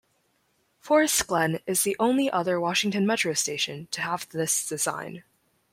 Forest 0.79 1.27
Glen 1.27 1.59
is 1.67 1.83
the 1.83 1.95
only 1.99 2.27
other 2.31 2.59
Washington 2.59 3.05
Metro 3.05 3.33
station 3.33 3.87
to 3.91 4.01
have 4.01 4.27
this 4.29 4.67
design. 4.67 5.23